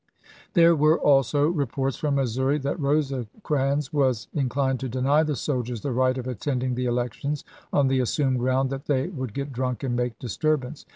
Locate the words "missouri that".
2.15-2.79